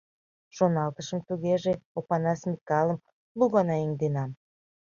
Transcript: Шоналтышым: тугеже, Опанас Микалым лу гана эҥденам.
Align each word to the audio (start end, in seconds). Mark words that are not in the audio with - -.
Шоналтышым: 0.55 1.19
тугеже, 1.27 1.73
Опанас 1.97 2.41
Микалым 2.49 2.97
лу 3.37 3.45
гана 3.55 3.75
эҥденам. 3.85 4.31